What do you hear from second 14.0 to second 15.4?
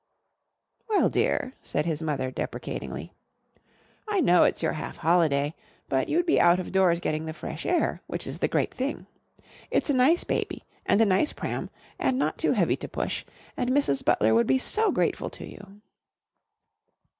Butler would be so grateful